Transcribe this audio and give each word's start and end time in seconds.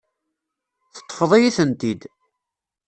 Teṭṭfeḍ-iyi-tent-id. 0.95 2.01